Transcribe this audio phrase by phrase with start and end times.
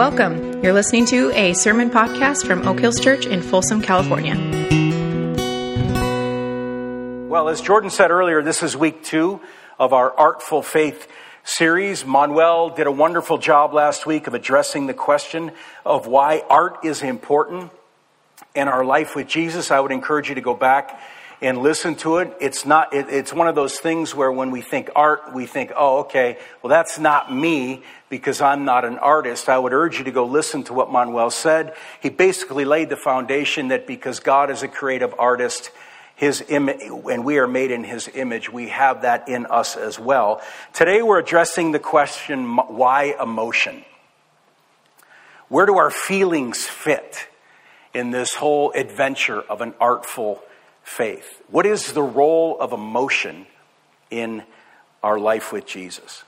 [0.00, 0.64] Welcome.
[0.64, 4.34] You're listening to a sermon podcast from Oak Hills Church in Folsom, California.
[7.28, 9.42] Well, as Jordan said earlier, this is week two
[9.78, 11.06] of our Artful Faith
[11.44, 12.06] series.
[12.06, 15.52] Manuel did a wonderful job last week of addressing the question
[15.84, 17.70] of why art is important
[18.54, 19.70] in our life with Jesus.
[19.70, 20.98] I would encourage you to go back
[21.40, 22.36] and listen to it.
[22.40, 25.72] It's not, it, it's one of those things where when we think art, we think,
[25.74, 29.48] oh, okay, well, that's not me because I'm not an artist.
[29.48, 31.74] I would urge you to go listen to what Manuel said.
[32.00, 35.70] He basically laid the foundation that because God is a creative artist,
[36.14, 39.98] his image, and we are made in his image, we have that in us as
[39.98, 40.42] well.
[40.74, 43.84] Today we're addressing the question, why emotion?
[45.48, 47.26] Where do our feelings fit
[47.94, 50.42] in this whole adventure of an artful
[50.82, 51.42] faith?
[51.48, 53.46] What is the role of emotion
[54.10, 54.42] in
[55.02, 56.24] our life with Jesus?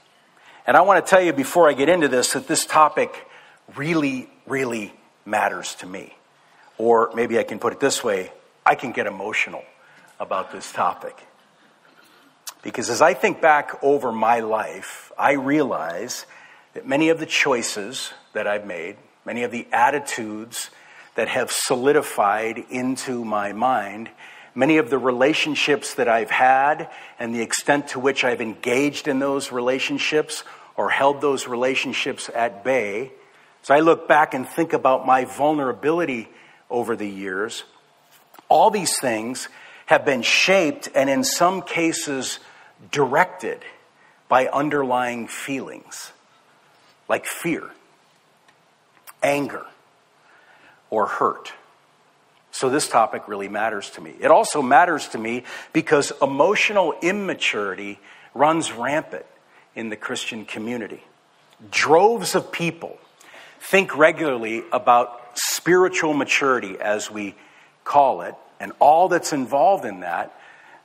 [0.66, 3.26] And I want to tell you before I get into this that this topic
[3.74, 4.92] really, really
[5.24, 6.14] matters to me.
[6.78, 8.32] Or maybe I can put it this way
[8.64, 9.64] I can get emotional
[10.20, 11.18] about this topic.
[12.62, 16.26] Because as I think back over my life, I realize
[16.74, 20.70] that many of the choices that I've made, many of the attitudes
[21.16, 24.10] that have solidified into my mind
[24.54, 29.18] Many of the relationships that I've had and the extent to which I've engaged in
[29.18, 30.44] those relationships
[30.76, 33.12] or held those relationships at bay.
[33.62, 36.28] So I look back and think about my vulnerability
[36.70, 37.64] over the years.
[38.48, 39.48] All these things
[39.86, 42.38] have been shaped and in some cases
[42.90, 43.60] directed
[44.28, 46.12] by underlying feelings
[47.08, 47.70] like fear,
[49.22, 49.66] anger,
[50.90, 51.52] or hurt.
[52.52, 54.14] So this topic really matters to me.
[54.20, 57.98] It also matters to me because emotional immaturity
[58.34, 59.26] runs rampant
[59.74, 61.02] in the Christian community.
[61.70, 62.98] Droves of people
[63.58, 67.34] think regularly about spiritual maturity, as we
[67.84, 70.38] call it, and all that's involved in that.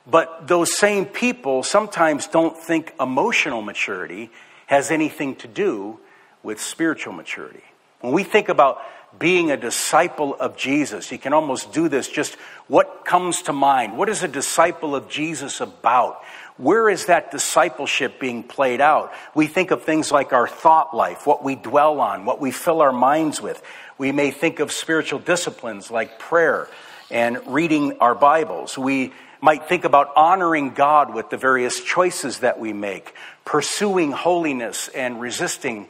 [0.06, 4.30] But those same people sometimes don't think emotional maturity
[4.66, 6.00] has anything to do
[6.42, 7.62] with spiritual maturity.
[8.00, 8.80] When we think about
[9.18, 11.10] being a disciple of Jesus.
[11.10, 12.34] You can almost do this just
[12.68, 13.96] what comes to mind.
[13.96, 16.22] What is a disciple of Jesus about?
[16.56, 19.12] Where is that discipleship being played out?
[19.34, 22.80] We think of things like our thought life, what we dwell on, what we fill
[22.80, 23.62] our minds with.
[23.96, 26.68] We may think of spiritual disciplines like prayer
[27.10, 28.76] and reading our Bibles.
[28.76, 33.14] We might think about honoring God with the various choices that we make,
[33.44, 35.88] pursuing holiness and resisting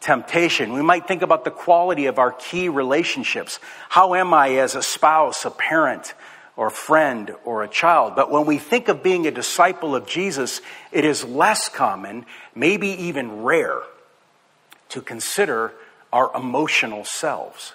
[0.00, 0.72] temptation.
[0.72, 3.58] We might think about the quality of our key relationships.
[3.88, 6.14] How am I as a spouse, a parent,
[6.56, 8.14] or friend, or a child?
[8.16, 10.60] But when we think of being a disciple of Jesus,
[10.92, 13.82] it is less common, maybe even rare,
[14.90, 15.72] to consider
[16.12, 17.74] our emotional selves.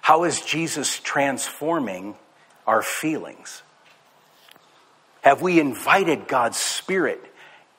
[0.00, 2.14] How is Jesus transforming
[2.66, 3.62] our feelings?
[5.22, 7.20] Have we invited God's Spirit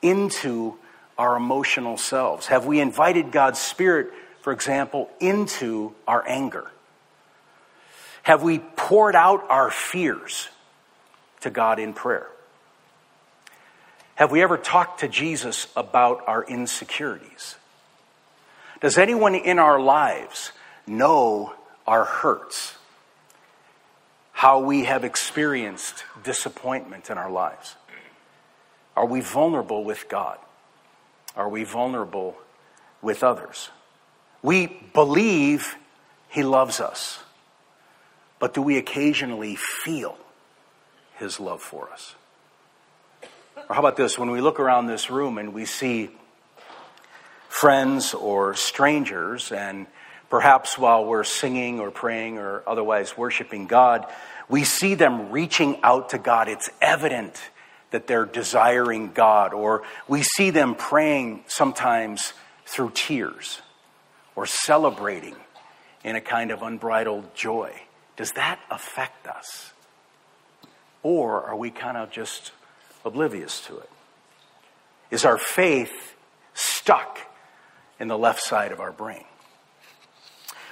[0.02, 0.76] into
[1.18, 2.46] our emotional selves?
[2.46, 6.70] Have we invited God's Spirit, for example, into our anger?
[8.22, 10.48] Have we poured out our fears
[11.40, 12.28] to God in prayer?
[14.14, 17.56] Have we ever talked to Jesus about our insecurities?
[18.80, 20.52] Does anyone in our lives
[20.86, 21.54] know
[21.86, 22.74] our hurts?
[24.32, 27.74] How we have experienced disappointment in our lives?
[28.96, 30.38] Are we vulnerable with God?
[31.36, 32.36] Are we vulnerable
[33.02, 33.70] with others?
[34.42, 35.76] We believe
[36.28, 37.18] He loves us,
[38.38, 40.16] but do we occasionally feel
[41.16, 42.14] His love for us?
[43.68, 44.18] Or how about this?
[44.18, 46.10] When we look around this room and we see
[47.48, 49.86] friends or strangers, and
[50.30, 54.06] perhaps while we're singing or praying or otherwise worshiping God,
[54.48, 56.48] we see them reaching out to God.
[56.48, 57.40] It's evident
[57.90, 62.32] that they're desiring God, or we see them praying sometimes
[62.66, 63.60] through tears
[64.36, 65.34] or celebrating
[66.04, 67.72] in a kind of unbridled joy.
[68.16, 69.72] Does that affect us?
[71.02, 72.52] Or are we kind of just
[73.04, 73.90] oblivious to it?
[75.10, 76.14] Is our faith
[76.54, 77.18] stuck
[77.98, 79.24] in the left side of our brain?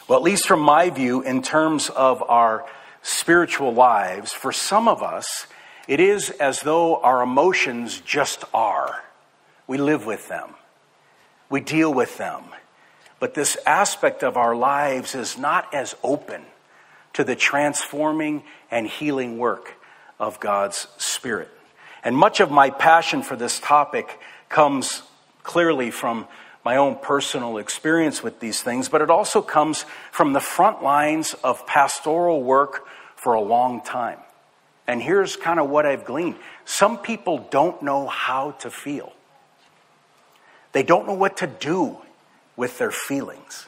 [0.09, 2.65] Well, at least from my view, in terms of our
[3.03, 5.47] spiritual lives, for some of us,
[5.87, 9.05] it is as though our emotions just are.
[9.67, 10.55] We live with them,
[11.49, 12.45] we deal with them.
[13.19, 16.43] But this aspect of our lives is not as open
[17.15, 19.75] to the transforming and healing work
[20.21, 21.49] of God's Spirit.
[22.05, 25.03] And much of my passion for this topic comes
[25.43, 26.29] clearly from
[26.63, 31.35] my own personal experience with these things, but it also comes from the front lines
[31.43, 34.19] of pastoral work for a long time.
[34.87, 39.13] And here's kind of what I've gleaned some people don't know how to feel,
[40.73, 41.99] they don't know what to do
[42.57, 43.67] with their feelings.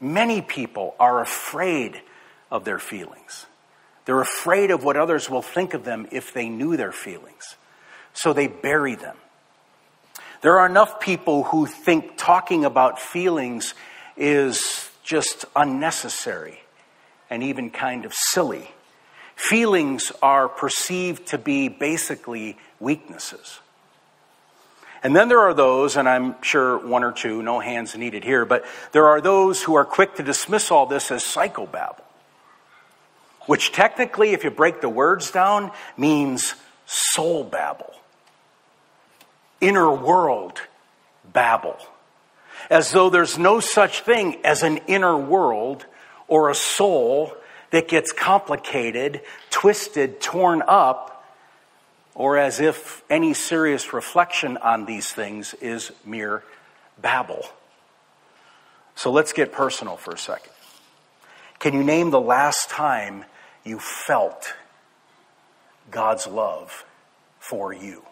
[0.00, 2.00] Many people are afraid
[2.50, 3.46] of their feelings.
[4.04, 7.56] They're afraid of what others will think of them if they knew their feelings.
[8.14, 9.16] So they bury them.
[10.40, 13.74] There are enough people who think talking about feelings
[14.16, 16.60] is just unnecessary
[17.28, 18.70] and even kind of silly.
[19.38, 23.60] Feelings are perceived to be basically weaknesses.
[25.00, 28.44] And then there are those, and I'm sure one or two, no hands needed here,
[28.44, 32.02] but there are those who are quick to dismiss all this as psychobabble,
[33.46, 36.54] which technically, if you break the words down, means
[36.86, 37.94] soul babble,
[39.60, 40.60] inner world
[41.32, 41.78] babble,
[42.70, 45.86] as though there's no such thing as an inner world
[46.26, 47.36] or a soul
[47.70, 49.20] that gets complicated,
[49.50, 51.08] twisted, torn up
[52.14, 56.42] or as if any serious reflection on these things is mere
[57.00, 57.46] babble.
[58.96, 60.52] So let's get personal for a second.
[61.60, 63.24] Can you name the last time
[63.64, 64.52] you felt
[65.92, 66.84] God's love
[67.38, 68.02] for you?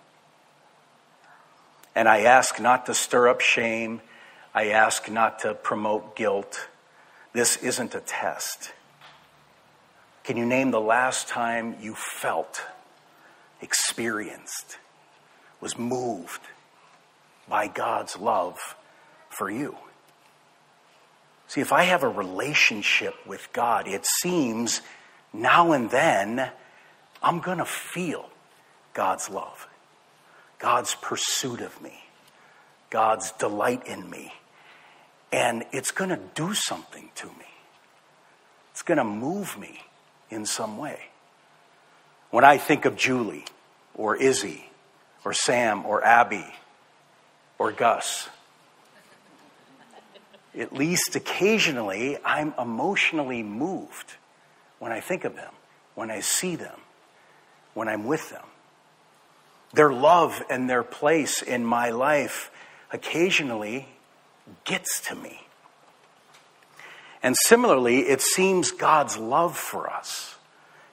[1.96, 4.00] And I ask not to stir up shame.
[4.54, 6.68] I ask not to promote guilt.
[7.32, 8.72] This isn't a test.
[10.26, 12.60] Can you name the last time you felt
[13.60, 14.76] experienced,
[15.60, 16.40] was moved
[17.48, 18.58] by God's love
[19.30, 19.76] for you.
[21.46, 24.80] See, if I have a relationship with God, it seems
[25.32, 26.50] now and then
[27.22, 28.28] I'm going to feel
[28.94, 29.68] God's love,
[30.58, 32.02] God's pursuit of me,
[32.90, 34.32] God's delight in me.
[35.30, 37.46] And it's going to do something to me.
[38.72, 39.82] It's going to move me
[40.30, 41.00] in some way.
[42.30, 43.44] When I think of Julie
[43.94, 44.70] or Izzy
[45.24, 46.46] or Sam or Abby
[47.58, 48.28] or Gus,
[50.58, 54.14] at least occasionally I'm emotionally moved
[54.78, 55.52] when I think of them,
[55.94, 56.78] when I see them,
[57.74, 58.44] when I'm with them.
[59.72, 62.50] Their love and their place in my life
[62.90, 63.88] occasionally
[64.64, 65.45] gets to me.
[67.26, 70.36] And similarly, it seems God's love for us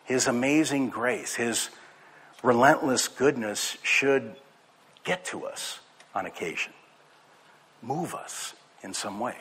[0.06, 1.70] his amazing grace, His
[2.42, 4.36] relentless goodness should
[5.04, 5.80] get to us
[6.14, 6.74] on occasion,
[7.82, 8.54] move us
[8.84, 9.38] in some way.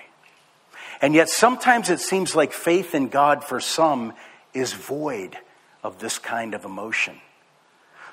[1.00, 4.12] And yet, sometimes it seems like faith in God for some
[4.54, 5.36] is void
[5.82, 7.16] of this kind of emotion.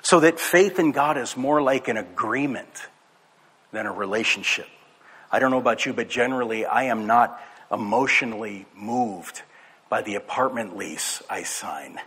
[0.02, 2.88] So that faith in God is more like an agreement
[3.70, 4.66] than a relationship.
[5.30, 9.42] I don't know about you, but generally, I am not emotionally moved
[9.88, 12.00] by the apartment lease I sign.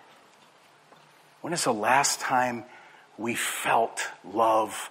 [1.41, 2.63] When is the last time
[3.17, 4.89] we felt love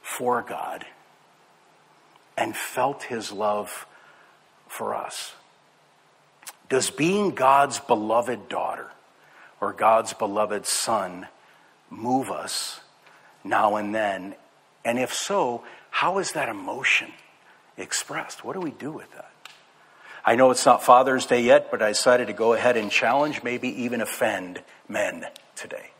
[0.00, 0.84] for God
[2.36, 3.86] and felt his love
[4.68, 5.34] for us?
[6.68, 8.86] Does being God's beloved daughter
[9.60, 11.26] or God's beloved son
[11.90, 12.80] move us
[13.44, 14.34] now and then?
[14.84, 17.12] And if so, how is that emotion
[17.76, 18.44] expressed?
[18.44, 19.31] What do we do with that?
[20.24, 23.42] I know it's not Father's Day yet, but I decided to go ahead and challenge,
[23.42, 25.26] maybe even offend men
[25.56, 25.90] today.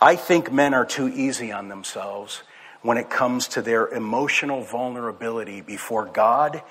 [0.00, 2.42] I think men are too easy on themselves
[2.82, 6.62] when it comes to their emotional vulnerability before God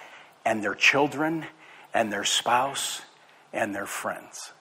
[0.43, 1.45] and their children
[1.93, 3.01] and their spouse
[3.53, 4.53] and their friends.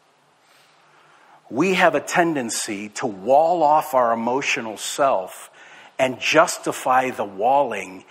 [1.50, 5.50] We have a tendency to wall off our emotional self
[5.98, 8.04] and justify the walling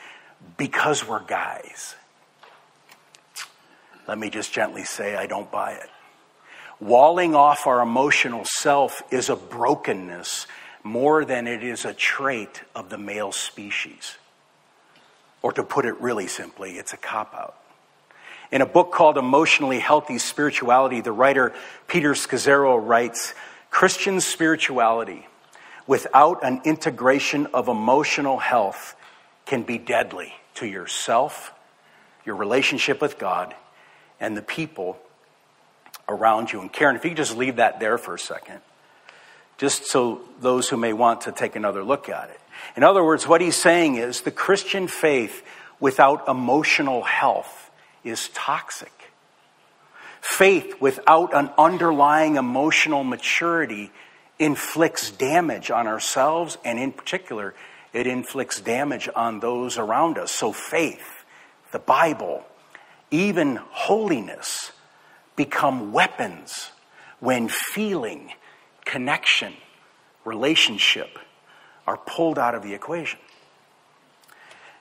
[0.58, 1.96] because we're guys.
[4.08, 5.90] Let me just gently say, I don't buy it.
[6.80, 10.48] Walling off our emotional self is a brokenness
[10.84, 14.18] more than it is a trait of the male species.
[15.42, 17.58] Or to put it really simply, it's a cop out.
[18.52, 21.54] In a book called Emotionally Healthy Spirituality, the writer
[21.88, 23.34] Peter Scazzero writes
[23.70, 25.28] Christian spirituality
[25.88, 28.96] without an integration of emotional health
[29.46, 31.54] can be deadly to yourself,
[32.26, 33.56] your relationship with God,
[34.24, 34.98] and the people
[36.08, 36.62] around you.
[36.62, 38.62] And Karen, if you could just leave that there for a second,
[39.58, 42.40] just so those who may want to take another look at it.
[42.78, 45.44] In other words, what he's saying is the Christian faith
[45.80, 47.70] without emotional health
[48.04, 48.94] is toxic.
[50.22, 53.92] Faith without an underlying emotional maturity
[54.40, 57.54] inflicts damage on ourselves and, in particular,
[57.92, 60.32] it inflicts damage on those around us.
[60.32, 61.26] So faith,
[61.74, 62.46] the Bible,
[63.14, 64.72] even holiness
[65.36, 66.72] become weapons
[67.20, 68.32] when feeling,
[68.86, 69.54] connection,
[70.26, 71.20] relationship
[71.86, 73.20] are pulled out of the equation.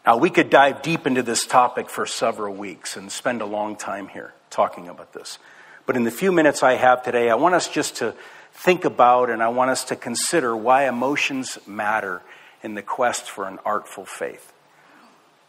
[0.07, 3.77] Now, we could dive deep into this topic for several weeks and spend a long
[3.77, 5.39] time here talking about this.
[5.85, 8.15] But in the few minutes I have today, I want us just to
[8.53, 12.23] think about and I want us to consider why emotions matter
[12.62, 14.53] in the quest for an artful faith.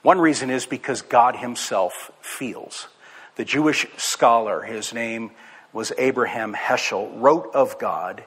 [0.03, 2.87] One reason is because God Himself feels.
[3.35, 5.31] The Jewish scholar, his name
[5.71, 8.23] was Abraham Heschel, wrote of God,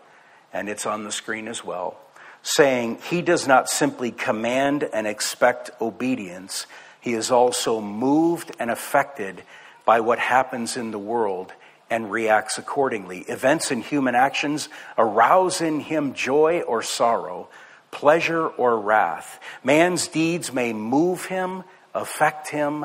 [0.52, 1.97] and it's on the screen as well,
[2.42, 6.66] saying, He does not simply command and expect obedience,
[7.00, 9.42] He is also moved and affected
[9.85, 11.52] by what happens in the world
[11.88, 13.21] and reacts accordingly.
[13.21, 14.68] Events and human actions
[14.99, 17.49] arouse in him joy or sorrow,
[17.97, 19.41] pleasure or wrath.
[19.65, 22.85] Man's deeds may move him, affect him,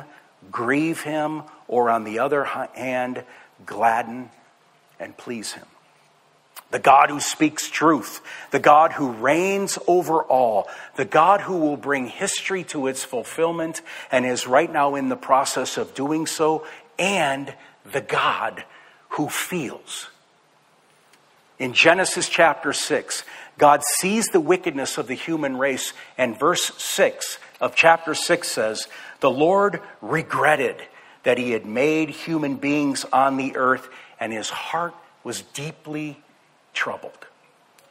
[0.50, 3.22] grieve him, or on the other hand,
[3.66, 4.30] gladden
[5.02, 5.66] and please him.
[6.72, 11.76] The God who speaks truth, the God who reigns over all, the God who will
[11.76, 13.82] bring history to its fulfillment
[14.14, 16.66] and is right now in the process of doing so,
[16.98, 17.54] and
[17.92, 18.64] the God
[19.10, 20.08] who feels.
[21.62, 23.24] In Genesis chapter 6,
[23.60, 28.88] God sees the wickedness of the human race, and verse 6 of chapter 6 says,
[29.20, 30.78] The Lord regretted
[31.22, 33.90] that he had made human beings on the earth,
[34.20, 36.20] and his heart was deeply
[36.74, 37.28] troubled.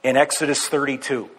[0.03, 1.31] In Exodus 32,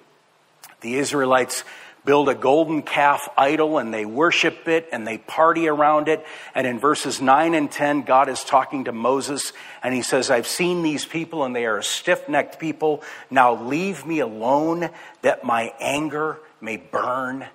[0.79, 1.65] the Israelites
[2.05, 6.25] build a golden calf idol and they worship it and they party around it.
[6.55, 9.53] And in verses 9 and 10, God is talking to Moses
[9.83, 13.03] and he says, I've seen these people and they are a stiff necked people.
[13.29, 14.89] Now leave me alone
[15.21, 17.45] that my anger may burn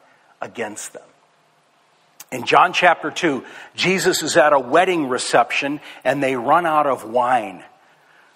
[0.41, 1.03] against them.
[2.33, 7.09] In John chapter 2, Jesus is at a wedding reception and they run out of
[7.09, 7.65] wine.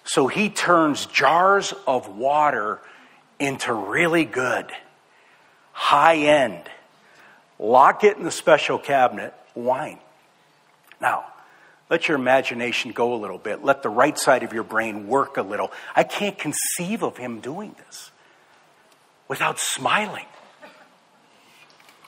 [0.03, 2.79] So he turns jars of water
[3.39, 4.71] into really good,
[5.81, 6.61] high end,
[7.57, 9.97] lock it in the special cabinet wine.
[11.01, 11.25] Now,
[11.89, 13.63] let your imagination go a little bit.
[13.63, 15.71] Let the right side of your brain work a little.
[15.95, 18.11] I can't conceive of him doing this
[19.27, 20.27] without smiling,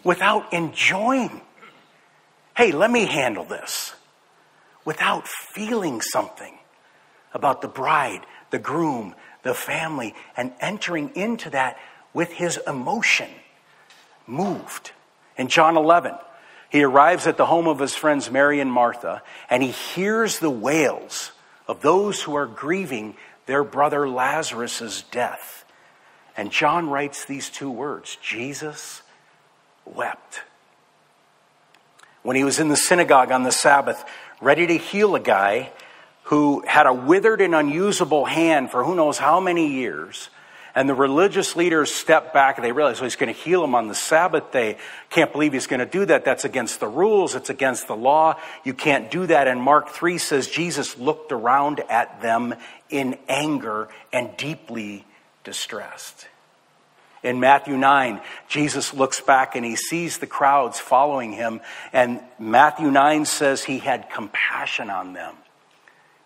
[0.03, 1.41] without enjoying
[2.55, 3.93] hey, let me handle this
[4.85, 6.57] without feeling something
[7.33, 11.77] about the bride, the groom, the family, and entering into that
[12.13, 13.29] with his emotion,
[14.27, 14.91] moved.
[15.37, 16.15] In John 11,
[16.69, 20.49] he arrives at the home of his friends Mary and Martha, and he hears the
[20.49, 21.31] wails
[21.67, 23.15] of those who are grieving
[23.45, 25.65] their brother Lazarus' death.
[26.35, 29.01] And John writes these two words Jesus
[29.85, 30.41] wept
[32.23, 34.03] when he was in the synagogue on the Sabbath,
[34.41, 35.71] ready to heal a guy
[36.23, 40.29] who had a withered and unusable hand for who knows how many years.
[40.75, 43.75] And the religious leaders step back and they realize, well, he's going to heal him
[43.75, 44.77] on the Sabbath day.
[45.11, 46.25] Can't believe he's going to do that.
[46.25, 47.35] That's against the rules.
[47.35, 48.39] It's against the law.
[48.63, 49.47] You can't do that.
[49.47, 52.55] And Mark 3 says Jesus looked around at them
[52.89, 55.05] in anger and deeply
[55.43, 56.27] distressed.
[57.21, 61.61] In Matthew 9, Jesus looks back and he sees the crowds following him.
[61.93, 65.35] And Matthew 9 says he had compassion on them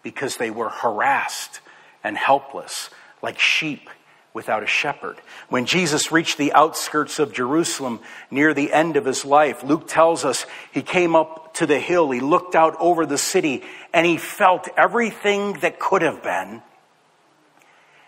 [0.03, 1.59] because they were harassed
[2.01, 2.89] and helpless,
[3.21, 3.89] like sheep
[4.37, 5.17] without a shepherd.
[5.49, 7.99] When Jesus reached the outskirts of Jerusalem
[8.31, 12.11] near the end of his life, Luke tells us he came up to the hill,
[12.11, 13.63] he looked out over the city,
[13.93, 16.61] and he felt everything that could have been,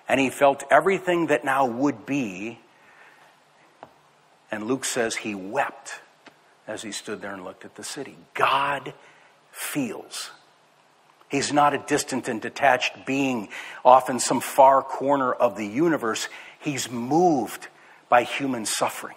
[0.08, 2.60] and he felt everything that now would be
[4.52, 6.02] and Luke says he wept
[6.68, 8.18] as he stood there and looked at the city.
[8.34, 8.94] God
[9.52, 10.32] feels.
[11.30, 13.50] He's not a distant and detached being
[13.86, 16.28] off in some far corner of the universe.
[16.60, 17.68] He's moved
[18.10, 19.16] by human suffering.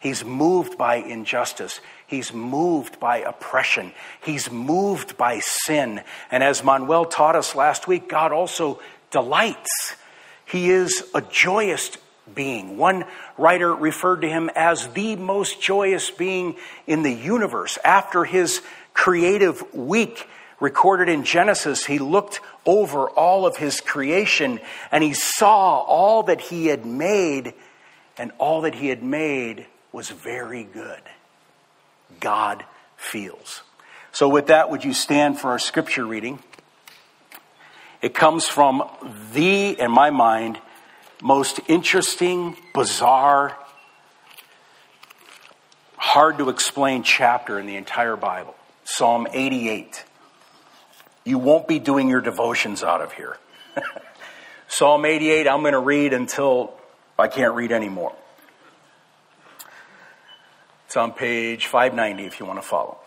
[0.00, 1.80] He's moved by injustice.
[2.06, 3.92] He's moved by oppression.
[4.22, 6.02] He's moved by sin.
[6.30, 9.94] And as Manuel taught us last week, God also delights.
[10.44, 11.90] He is a joyous
[12.34, 12.76] being.
[12.76, 13.04] One
[13.38, 17.78] writer referred to him as the most joyous being in the universe.
[17.84, 18.60] After his
[18.92, 20.26] creative week
[20.60, 26.40] recorded in Genesis, he looked over all of his creation and he saw all that
[26.40, 27.54] he had made,
[28.16, 31.02] and all that he had made was very good.
[32.20, 32.64] God
[32.96, 33.62] feels.
[34.12, 36.38] So, with that, would you stand for our scripture reading?
[38.00, 38.88] It comes from
[39.32, 40.58] the, in my mind,
[41.22, 43.56] most interesting, bizarre,
[45.96, 50.04] hard to explain chapter in the entire Bible Psalm 88.
[51.24, 53.38] You won't be doing your devotions out of here.
[54.68, 56.74] Psalm 88, I'm going to read until
[57.18, 58.14] I can't read anymore.
[60.86, 62.98] It's on page 590 if you want to follow.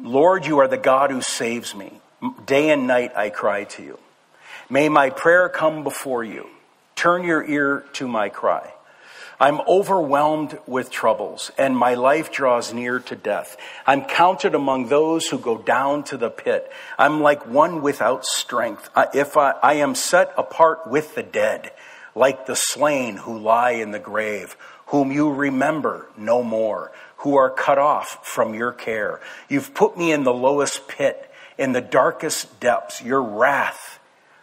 [0.00, 1.92] Lord, you are the God who saves me.
[2.44, 3.98] Day and night I cry to you.
[4.68, 6.48] May my prayer come before you.
[6.96, 8.73] Turn your ear to my cry.
[9.40, 13.56] I'm overwhelmed with troubles, and my life draws near to death.
[13.86, 16.70] I'm counted among those who go down to the pit.
[16.98, 18.88] I'm like one without strength.
[19.12, 21.72] If I, I am set apart with the dead,
[22.14, 27.50] like the slain who lie in the grave, whom you remember no more, who are
[27.50, 29.20] cut off from your care.
[29.48, 33.02] You've put me in the lowest pit, in the darkest depths.
[33.02, 33.98] Your wrath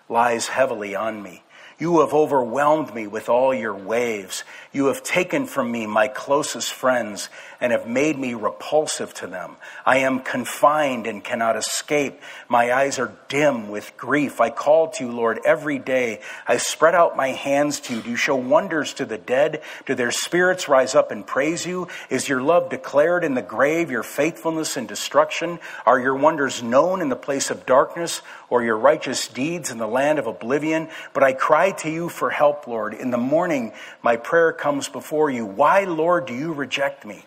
[0.09, 1.43] lies heavily on me.
[1.79, 4.43] You have overwhelmed me with all your waves.
[4.73, 7.27] You have taken from me my closest friends
[7.59, 9.57] and have made me repulsive to them.
[9.85, 12.21] I am confined and cannot escape.
[12.47, 14.39] My eyes are dim with grief.
[14.39, 16.21] I call to you, Lord, every day.
[16.47, 18.01] I spread out my hands to you.
[18.01, 19.61] Do you show wonders to the dead?
[19.85, 21.89] Do their spirits rise up and praise you?
[22.09, 25.59] Is your love declared in the grave, your faithfulness in destruction?
[25.85, 29.87] Are your wonders known in the place of darkness or your righteous deeds in the
[29.87, 30.87] land of oblivion?
[31.13, 32.93] But I cry to you for help, Lord.
[32.93, 35.43] In the morning, my prayer comes before you.
[35.43, 37.25] Why, Lord, do you reject me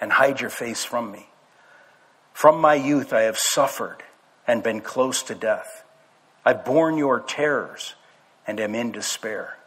[0.00, 1.26] and hide your face from me?
[2.32, 3.98] From my youth, I have suffered
[4.46, 5.84] and been close to death.
[6.42, 7.94] I've borne your terrors
[8.46, 9.58] and am in despair.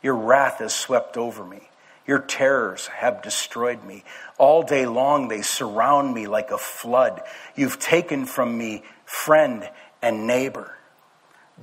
[0.00, 1.68] Your wrath has swept over me.
[2.06, 4.04] Your terrors have destroyed me.
[4.38, 7.20] All day long they surround me like a flood.
[7.56, 9.68] You've taken from me friend
[10.00, 10.78] and neighbor.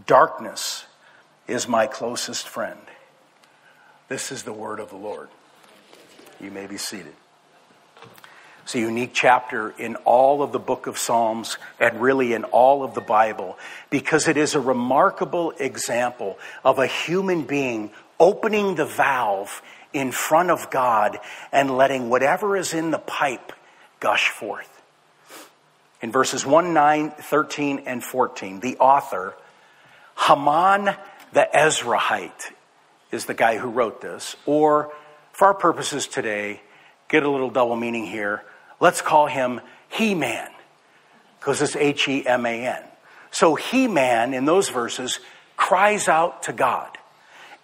[0.06, 0.84] Darkness
[1.48, 2.80] is my closest friend.
[4.12, 5.30] This is the word of the Lord.
[6.42, 7.14] You may be seated.
[8.64, 12.84] It's a unique chapter in all of the book of Psalms and really in all
[12.84, 13.58] of the Bible
[13.90, 19.62] because it is a remarkable example of a human being opening the valve
[19.94, 21.18] in front of God
[21.54, 23.54] and letting whatever is in the pipe
[24.02, 24.82] gush forth.
[26.02, 29.36] In verses 1, 9, 13, and 14, the author,
[30.28, 30.98] Heman
[31.32, 32.52] the Ezrahite
[33.12, 34.36] is the guy who wrote this.
[34.46, 34.94] Or,
[35.34, 36.62] for our purposes today,
[37.10, 38.44] get a little double meaning here.
[38.80, 40.50] Let's call him He Man,
[41.40, 42.84] because it's H E M A N.
[43.32, 45.20] So He Man in those verses
[45.56, 46.98] cries out to God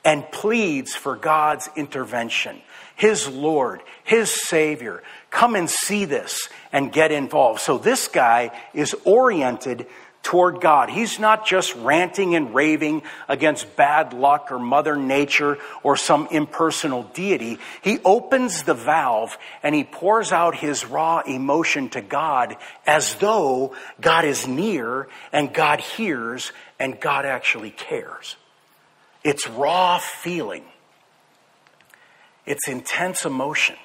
[0.06, 2.62] and pleads for God's intervention.
[2.96, 5.04] His Lord, His Savior.
[5.30, 7.60] Come and see this and get involved.
[7.60, 9.88] So this guy is oriented
[10.24, 10.90] toward God.
[10.90, 17.04] He's not just ranting and raving against bad luck or Mother Nature or some impersonal
[17.14, 17.60] deity.
[17.82, 23.74] He opens the valve and he pours out his raw emotion to God as though
[24.02, 28.36] God is near and God hears and God actually cares.
[29.24, 30.66] It's raw feeling.
[32.46, 33.76] It's intense emotion.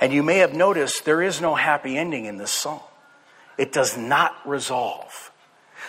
[0.00, 2.80] And you may have noticed there is no happy ending in this song.
[3.60, 5.30] It does not resolve.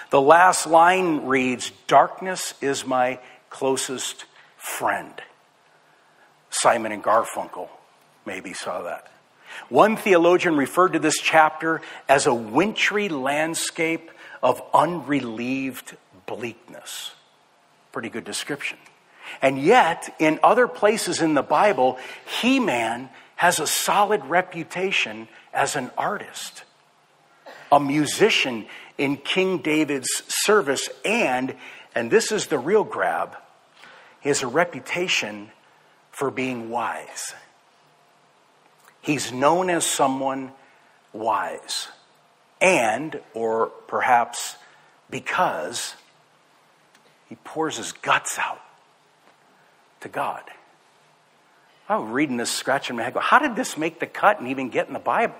[0.10, 3.17] The last line reads Darkness is my
[3.49, 4.25] closest
[4.57, 5.13] friend.
[6.49, 7.69] Simon and Garfunkel
[8.25, 9.10] maybe saw that.
[9.69, 11.79] One theologian referred to this chapter
[12.10, 14.12] as a wintry landscape
[14.43, 17.12] of unrelieved bleakness.
[17.93, 18.79] Pretty good description.
[19.41, 21.99] And yet, in other places in the Bible,
[22.41, 23.07] He Man
[23.38, 26.65] has a solid reputation as an artist
[27.71, 28.65] a musician
[28.97, 31.55] in King David's service, and,
[31.95, 33.36] and this is the real grab,
[34.19, 35.49] he has a reputation
[36.12, 37.34] for being wise.
[39.01, 40.51] He's known as someone
[41.13, 41.88] wise,
[42.60, 44.55] and, or perhaps
[45.10, 45.95] because,
[47.27, 48.62] he pours his guts out
[50.01, 50.43] to God.
[51.89, 54.49] I was reading this, scratching my head, go, how did this make the cut and
[54.49, 55.36] even get in the Bible?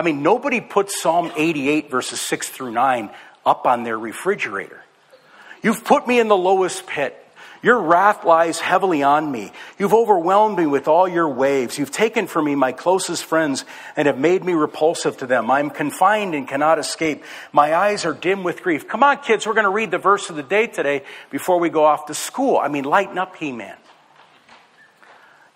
[0.00, 3.10] I mean, nobody puts Psalm 88, verses 6 through 9,
[3.44, 4.82] up on their refrigerator.
[5.62, 7.14] You've put me in the lowest pit.
[7.62, 9.52] Your wrath lies heavily on me.
[9.78, 11.76] You've overwhelmed me with all your waves.
[11.78, 15.50] You've taken from me my closest friends and have made me repulsive to them.
[15.50, 17.22] I'm confined and cannot escape.
[17.52, 18.88] My eyes are dim with grief.
[18.88, 21.68] Come on, kids, we're going to read the verse of the day today before we
[21.68, 22.56] go off to school.
[22.56, 23.76] I mean, lighten up, He Man.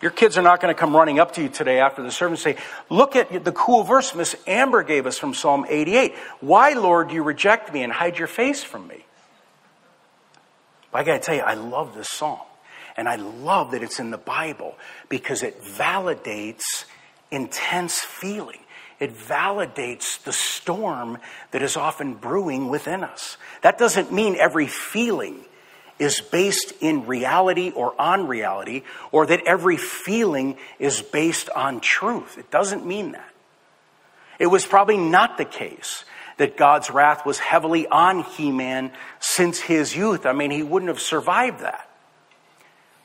[0.05, 2.45] Your kids are not going to come running up to you today after the service
[2.45, 6.15] and say, Look at the cool verse Miss Amber gave us from Psalm 88.
[6.43, 9.07] Why, Lord, do you reject me and hide your face from me?
[10.93, 12.41] But I got to tell you, I love this psalm.
[12.99, 14.77] And I love that it's in the Bible
[15.09, 16.85] because it validates
[17.31, 18.61] intense feeling.
[19.01, 21.17] It validates the storm
[21.53, 23.39] that is often brewing within us.
[23.63, 25.47] That doesn't mean every feeling
[25.99, 32.37] is based in reality or on reality, or that every feeling is based on truth.
[32.39, 33.31] It doesn't mean that.
[34.39, 36.05] It was probably not the case
[36.37, 40.27] that God's wrath was heavily on He Man since his youth.
[40.27, 41.89] I mean, he wouldn't have survived that.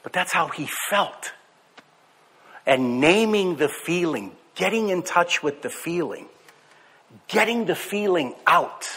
[0.01, 1.33] But that's how he felt.
[2.65, 6.25] And naming the feeling, getting in touch with the feeling,
[7.27, 8.89] getting the feeling out,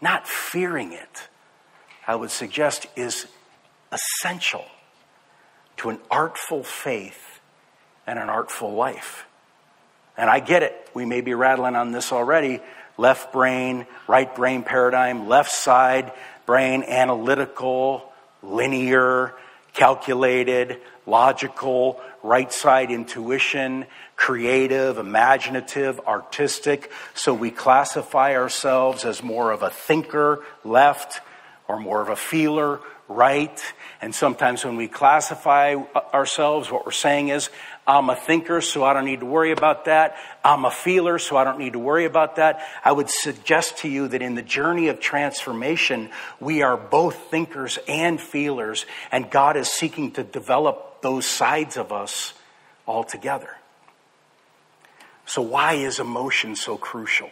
[0.00, 1.28] not fearing it,
[2.06, 3.26] I would suggest is
[3.92, 4.64] essential
[5.78, 7.40] to an artful faith
[8.06, 9.26] and an artful life.
[10.16, 10.90] And I get it.
[10.94, 12.60] We may be rattling on this already.
[12.98, 16.12] Left brain, right brain paradigm, left side
[16.44, 18.12] brain, analytical,
[18.42, 19.32] linear,
[19.74, 23.86] calculated, logical, right side intuition,
[24.16, 26.90] creative, imaginative, artistic.
[27.14, 31.20] So we classify ourselves as more of a thinker, left,
[31.72, 33.58] or more of a feeler, right.
[34.02, 35.74] And sometimes when we classify
[36.12, 37.48] ourselves, what we're saying is,
[37.86, 40.16] I'm a thinker, so I don't need to worry about that.
[40.44, 42.60] I'm a feeler, so I don't need to worry about that.
[42.84, 47.78] I would suggest to you that in the journey of transformation, we are both thinkers
[47.88, 52.34] and feelers, and God is seeking to develop those sides of us
[52.84, 53.56] all together.
[55.24, 57.30] So, why is emotion so crucial?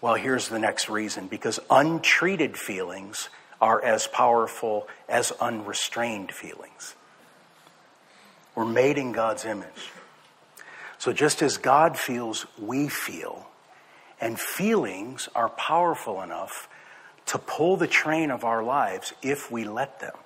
[0.00, 3.28] Well, here's the next reason because untreated feelings
[3.60, 6.94] are as powerful as unrestrained feelings.
[8.54, 9.92] We're made in God's image.
[10.98, 13.46] So just as God feels, we feel.
[14.20, 16.68] And feelings are powerful enough
[17.26, 20.16] to pull the train of our lives if we let them.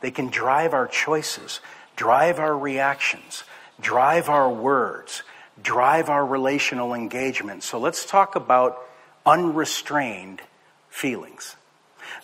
[0.00, 1.60] They can drive our choices,
[1.96, 3.44] drive our reactions,
[3.80, 5.22] drive our words,
[5.62, 7.62] drive our relational engagement.
[7.62, 8.80] So let's talk about
[9.24, 10.40] unrestrained
[10.88, 11.56] feelings.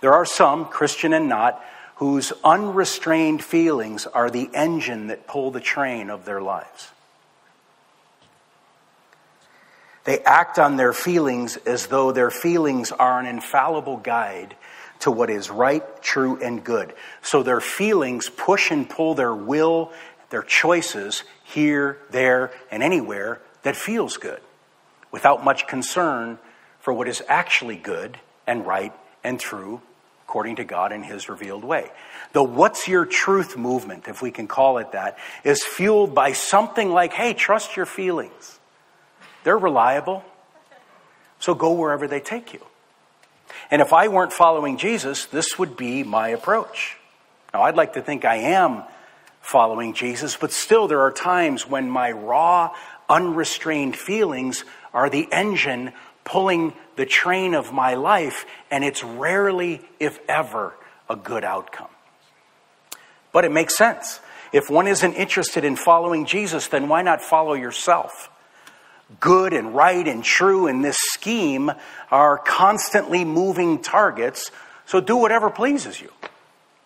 [0.01, 1.63] There are some, Christian and not,
[1.97, 6.91] whose unrestrained feelings are the engine that pull the train of their lives.
[10.05, 14.57] They act on their feelings as though their feelings are an infallible guide
[15.01, 16.95] to what is right, true, and good.
[17.23, 19.93] So their feelings push and pull their will,
[20.31, 24.41] their choices here, there, and anywhere that feels good
[25.11, 26.39] without much concern
[26.81, 29.83] for what is actually good and right and true
[30.31, 31.91] according to God in His revealed way.
[32.33, 36.91] The What's Your Truth movement, if we can call it that, is fueled by something
[36.91, 38.61] like, hey, trust your feelings.
[39.43, 40.25] They're reliable,
[41.41, 42.65] so go wherever they take you.
[43.73, 46.97] And if I weren't following Jesus, this would be my approach.
[47.53, 48.85] Now, I'd like to think I am
[49.51, 52.73] following Jesus, but still, there are times when my raw,
[53.09, 60.21] unrestrained feelings are the engine pulling the train of my life, and it's rarely, if
[60.29, 60.75] ever,
[61.09, 61.89] a good outcome.
[63.33, 64.21] But it makes sense.
[64.53, 68.31] If one isn't interested in following Jesus, then why not follow yourself?
[69.19, 71.73] Good and right and true in this scheme
[72.13, 74.53] are constantly moving targets,
[74.87, 76.13] so do whatever pleases you.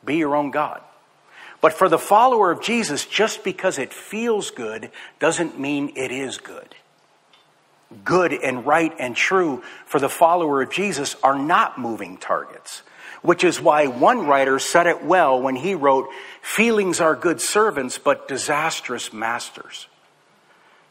[0.02, 0.80] Be your own God.
[1.60, 6.38] But for the follower of Jesus, just because it feels good doesn't mean it is
[6.38, 6.74] good
[8.02, 12.82] good and right and true for the follower of Jesus are not moving targets.
[13.22, 16.08] Which is why one writer said it well when he wrote,
[16.42, 19.86] Feelings are good servants, but disastrous masters.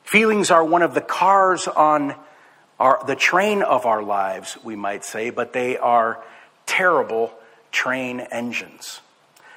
[0.04, 2.15] Feelings are one of the cars on
[2.80, 6.23] our, the train of our lives, we might say, but they are
[6.65, 7.32] terrible
[7.71, 8.99] train engines.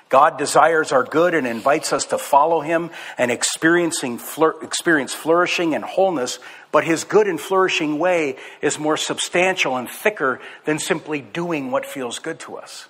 [0.08, 4.20] God desires our good and invites us to follow him and experiencing
[4.62, 6.38] experience flourishing and wholeness,
[6.70, 11.84] but his good and flourishing way is more substantial and thicker than simply doing what
[11.84, 12.86] feels good to us.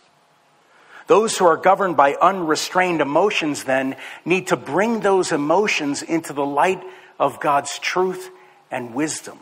[1.06, 6.44] Those who are governed by unrestrained emotions then need to bring those emotions into the
[6.44, 6.82] light
[7.18, 8.28] of God's truth
[8.70, 9.38] and wisdom.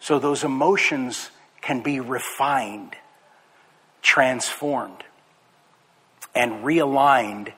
[0.00, 2.96] So those emotions can be refined,
[4.02, 5.04] transformed
[6.34, 7.52] and realigned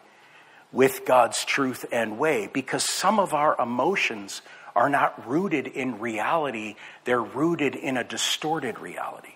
[0.73, 4.43] with God's truth and way because some of our emotions
[4.75, 9.33] are not rooted in reality, they're rooted in a distorted reality.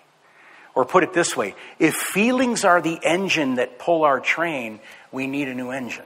[0.75, 4.79] Or put it this way if feelings are the engine that pull our train,
[5.11, 6.05] we need a new engine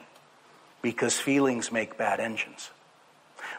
[0.81, 2.71] because feelings make bad engines.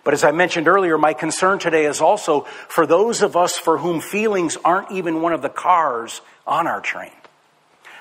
[0.03, 3.77] But as I mentioned earlier, my concern today is also for those of us for
[3.77, 7.11] whom feelings aren't even one of the cars on our train.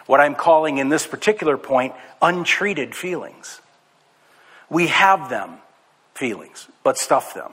[0.05, 3.61] What I'm calling in this particular point, untreated feelings.
[4.69, 5.57] We have them,
[6.13, 7.51] feelings, but stuff them.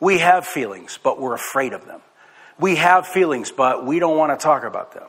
[0.00, 2.00] We have feelings, but we're afraid of them.
[2.58, 5.08] We have feelings, but we don't want to talk about them.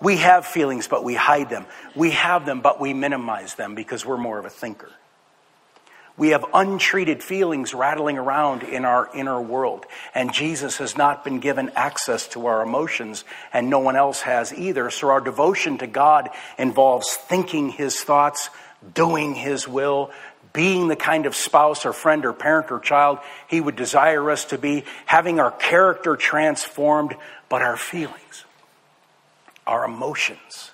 [0.00, 1.66] We have feelings, but we hide them.
[1.96, 4.90] We have them, but we minimize them because we're more of a thinker.
[6.18, 9.86] We have untreated feelings rattling around in our inner world.
[10.14, 14.52] And Jesus has not been given access to our emotions, and no one else has
[14.52, 14.90] either.
[14.90, 16.28] So our devotion to God
[16.58, 18.50] involves thinking His thoughts,
[18.94, 20.10] doing His will,
[20.52, 24.46] being the kind of spouse or friend or parent or child He would desire us
[24.46, 27.14] to be, having our character transformed,
[27.48, 28.44] but our feelings,
[29.68, 30.72] our emotions,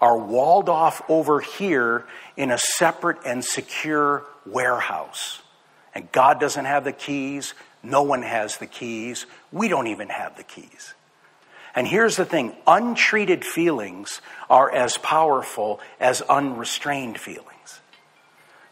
[0.00, 2.06] are walled off over here
[2.38, 5.42] in a separate and secure warehouse.
[5.94, 7.54] And God doesn't have the keys.
[7.82, 9.26] No one has the keys.
[9.52, 10.94] We don't even have the keys.
[11.74, 17.80] And here's the thing untreated feelings are as powerful as unrestrained feelings.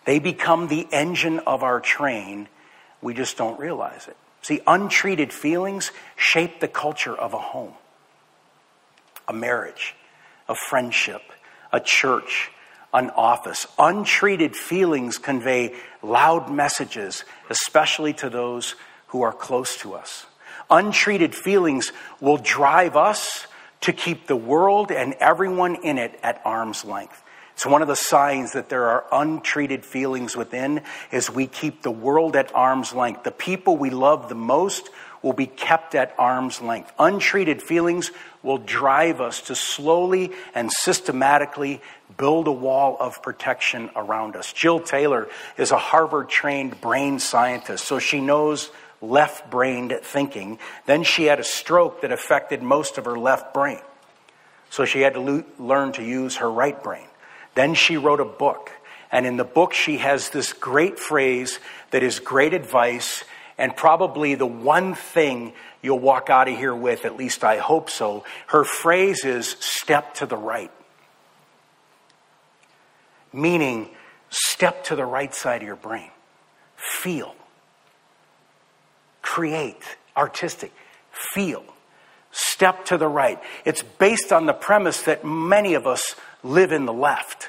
[0.06, 2.48] They become the engine of our train.
[3.00, 4.16] We just don't realize it.
[4.42, 7.72] See, untreated feelings shape the culture of a home,
[9.28, 9.94] a marriage,
[10.48, 11.22] a friendship,
[11.72, 12.50] a church,
[12.94, 13.66] an office.
[13.78, 18.76] Untreated feelings convey loud messages, especially to those
[19.08, 20.26] who are close to us.
[20.70, 23.46] Untreated feelings will drive us
[23.82, 27.20] to keep the world and everyone in it at arm's length.
[27.52, 31.90] It's one of the signs that there are untreated feelings within is we keep the
[31.90, 33.22] world at arm's length.
[33.22, 34.88] The people we love the most
[35.24, 36.92] will be kept at arm's length.
[36.98, 38.10] Untreated feelings
[38.42, 41.80] will drive us to slowly and systematically
[42.18, 44.52] build a wall of protection around us.
[44.52, 50.58] Jill Taylor is a Harvard trained brain scientist, so she knows left brained thinking.
[50.84, 53.80] Then she had a stroke that affected most of her left brain.
[54.68, 57.06] So she had to lo- learn to use her right brain.
[57.54, 58.70] Then she wrote a book.
[59.10, 61.60] And in the book, she has this great phrase
[61.92, 63.24] that is great advice
[63.58, 67.90] and probably the one thing you'll walk out of here with, at least I hope
[67.90, 68.24] so.
[68.48, 70.70] Her phrase is step to the right.
[73.32, 73.90] Meaning,
[74.30, 76.10] step to the right side of your brain.
[76.76, 77.34] Feel.
[79.22, 79.82] Create.
[80.16, 80.72] Artistic.
[81.10, 81.64] Feel.
[82.30, 83.40] Step to the right.
[83.64, 87.48] It's based on the premise that many of us live in the left.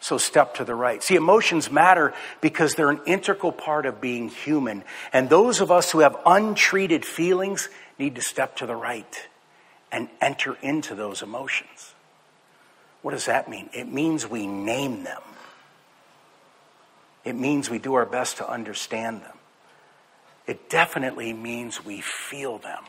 [0.00, 1.02] So step to the right.
[1.02, 4.84] See, emotions matter because they're an integral part of being human.
[5.12, 9.28] And those of us who have untreated feelings need to step to the right
[9.90, 11.94] and enter into those emotions.
[13.02, 13.70] What does that mean?
[13.72, 15.22] It means we name them.
[17.24, 19.36] It means we do our best to understand them.
[20.46, 22.82] It definitely means we feel them.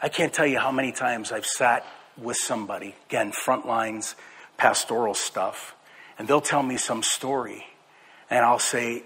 [0.00, 1.84] I can't tell you how many times I've sat
[2.16, 4.14] with somebody, again, front lines
[4.56, 5.75] pastoral stuff,
[6.18, 7.66] and they'll tell me some story,
[8.30, 9.02] and I'll say,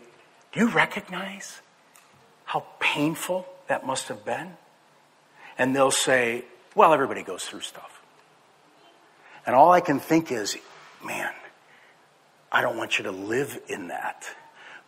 [0.52, 1.60] Do you recognize
[2.44, 4.56] how painful that must have been?
[5.58, 6.44] And they'll say,
[6.74, 8.00] Well, everybody goes through stuff.
[9.46, 10.56] And all I can think is,
[11.04, 11.32] Man,
[12.52, 14.24] I don't want you to live in that.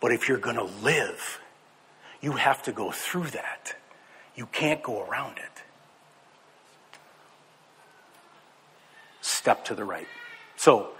[0.00, 1.40] But if you're going to live,
[2.20, 3.74] you have to go through that.
[4.34, 5.62] You can't go around it.
[9.20, 10.08] Step to the right.
[10.56, 10.90] So,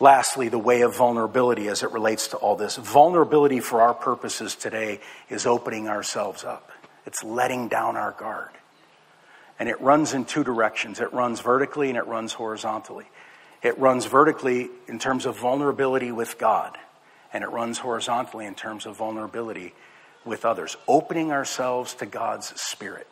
[0.00, 2.76] lastly, the way of vulnerability as it relates to all this.
[2.76, 6.70] Vulnerability for our purposes today is opening ourselves up,
[7.06, 8.50] it's letting down our guard.
[9.58, 13.06] And it runs in two directions it runs vertically and it runs horizontally.
[13.62, 16.76] It runs vertically in terms of vulnerability with God,
[17.32, 19.72] and it runs horizontally in terms of vulnerability
[20.24, 20.76] with others.
[20.86, 23.08] Opening ourselves to God's Spirit,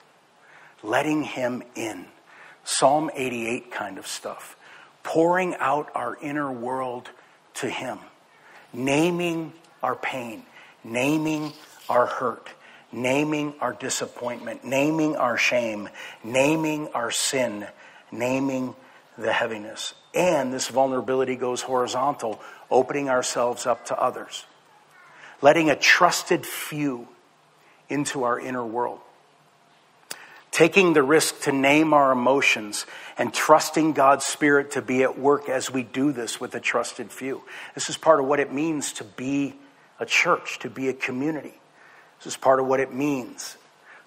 [0.83, 2.07] letting Him in.
[2.63, 4.57] Psalm 88 kind of stuff
[5.05, 7.09] pouring out our inner world
[7.55, 8.01] to Him,
[8.73, 10.43] naming our pain,
[10.83, 11.53] naming
[11.89, 12.49] our hurt,
[12.91, 15.89] naming our disappointment, naming our shame,
[16.25, 17.67] naming our sin,
[18.11, 18.75] naming
[19.17, 19.95] the heaviness.
[20.15, 22.41] And this vulnerability goes horizontal,
[22.71, 24.47] opening ourselves up to others,
[25.43, 27.07] letting a trusted few
[27.89, 29.01] into our inner world
[30.55, 32.87] taking the risk to name our emotions
[33.19, 37.11] and trusting God's Spirit to be at work as we do this with a trusted
[37.11, 37.43] few.
[37.75, 39.57] This is part of what it means to be
[39.99, 41.55] a church, to be a community.
[42.21, 43.57] This is part of what it means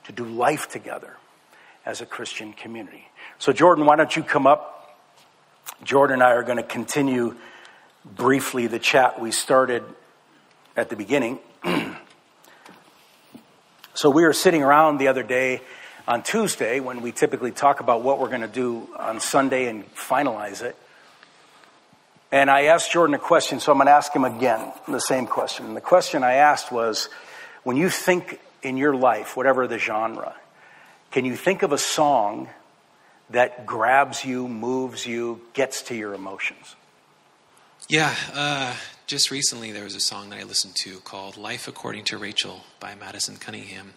[0.05, 1.17] to do life together
[1.85, 3.09] as a Christian community.
[3.39, 4.97] So, Jordan, why don't you come up?
[5.83, 7.35] Jordan and I are going to continue
[8.05, 9.83] briefly the chat we started
[10.77, 11.39] at the beginning.
[13.93, 15.59] so, we were sitting around the other day
[16.07, 19.83] on Tuesday, when we typically talk about what we're going to do on Sunday and
[19.95, 20.75] finalize it,
[22.31, 25.27] And I asked Jordan a question, so I'm going to ask him again the same
[25.27, 25.65] question.
[25.65, 27.09] And the question I asked was
[27.63, 30.35] when you think in your life, whatever the genre,
[31.11, 32.49] can you think of a song
[33.29, 36.75] that grabs you, moves you, gets to your emotions?
[37.87, 38.73] Yeah, uh,
[39.05, 42.61] just recently there was a song that I listened to called Life According to Raechel
[42.81, 43.93] by Madison Cunningham,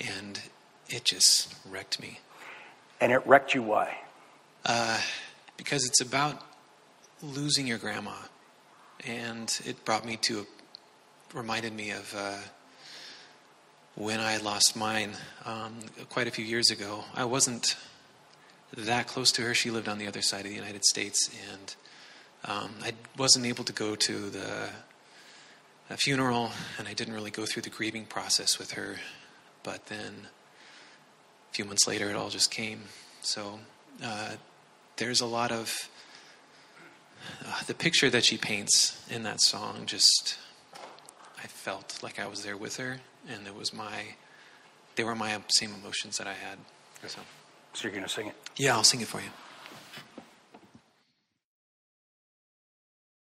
[0.00, 0.38] and
[0.88, 2.20] it just wrecked me.
[3.00, 3.98] And it wrecked you why?
[4.64, 5.00] Uh,
[5.56, 6.40] because it's about
[7.22, 8.14] losing your grandma,
[9.06, 12.36] and it brought me to, a, reminded me of uh,
[13.94, 15.12] when I lost mine
[15.44, 17.04] um, quite a few years ago.
[17.14, 17.76] I wasn't
[18.76, 19.54] that close to her.
[19.54, 21.74] She lived on the other side of the United States, and
[22.46, 24.68] um, I wasn't able to go to the
[25.96, 28.96] funeral, and I didn't really go through the grieving process with her.
[29.62, 30.28] But then,
[31.54, 32.80] few months later, it all just came.
[33.22, 33.60] So
[34.02, 34.32] uh,
[34.96, 35.88] there's a lot of
[37.46, 39.86] uh, the picture that she paints in that song.
[39.86, 40.36] Just
[41.38, 44.16] I felt like I was there with her, and it was my
[44.96, 46.58] they were my same emotions that I had.
[47.06, 47.20] So,
[47.72, 48.34] so you're going to sing it.
[48.56, 49.28] Yeah, I'll sing it for you.